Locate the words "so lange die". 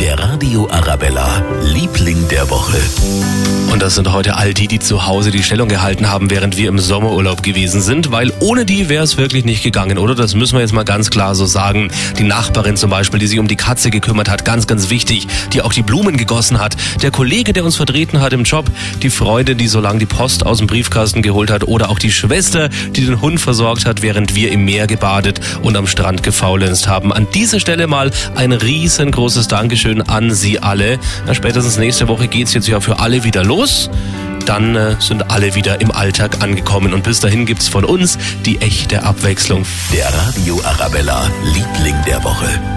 19.66-20.06